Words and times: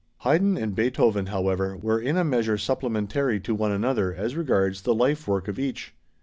Haydn 0.21 0.57
and 0.57 0.73
Beethoven, 0.73 1.27
however, 1.27 1.77
were 1.77 1.99
in 2.01 2.17
a 2.17 2.23
measure 2.23 2.57
supplementary 2.57 3.39
to 3.41 3.53
one 3.53 3.71
another 3.71 4.15
as 4.15 4.35
regards 4.35 4.81
the 4.81 4.95
life 4.95 5.27
work 5.27 5.47
of 5.47 5.59
each. 5.59 5.93